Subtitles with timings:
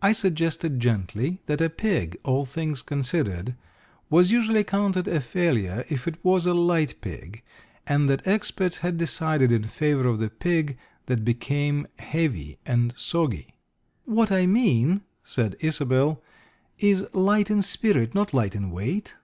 [0.00, 3.56] I suggested gently that a pig, all things considered,
[4.08, 7.42] was usually counted a failure if it was a light pig,
[7.84, 13.58] and that experts had decided in favour of the pig that became heavy and soggy.
[14.04, 16.22] "What I mean," said Isobel,
[16.78, 19.16] "is light in spirit, not light in weight."